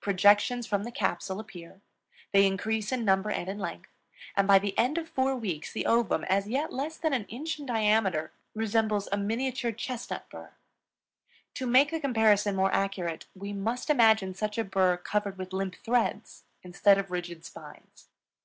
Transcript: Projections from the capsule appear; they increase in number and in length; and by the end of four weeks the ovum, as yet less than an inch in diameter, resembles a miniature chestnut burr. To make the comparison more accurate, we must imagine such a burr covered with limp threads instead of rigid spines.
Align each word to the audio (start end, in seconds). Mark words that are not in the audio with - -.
Projections 0.00 0.66
from 0.66 0.82
the 0.82 0.90
capsule 0.90 1.38
appear; 1.38 1.82
they 2.32 2.48
increase 2.48 2.90
in 2.90 3.04
number 3.04 3.30
and 3.30 3.48
in 3.48 3.60
length; 3.60 3.90
and 4.36 4.48
by 4.48 4.58
the 4.58 4.76
end 4.76 4.98
of 4.98 5.08
four 5.08 5.36
weeks 5.36 5.70
the 5.70 5.86
ovum, 5.86 6.24
as 6.24 6.48
yet 6.48 6.72
less 6.72 6.96
than 6.96 7.12
an 7.12 7.26
inch 7.26 7.60
in 7.60 7.66
diameter, 7.66 8.32
resembles 8.56 9.08
a 9.12 9.16
miniature 9.16 9.70
chestnut 9.70 10.28
burr. 10.30 10.50
To 11.54 11.66
make 11.68 11.92
the 11.92 12.00
comparison 12.00 12.56
more 12.56 12.72
accurate, 12.74 13.26
we 13.36 13.52
must 13.52 13.88
imagine 13.88 14.34
such 14.34 14.58
a 14.58 14.64
burr 14.64 14.96
covered 14.96 15.38
with 15.38 15.52
limp 15.52 15.76
threads 15.76 16.42
instead 16.64 16.98
of 16.98 17.12
rigid 17.12 17.44
spines. 17.44 18.08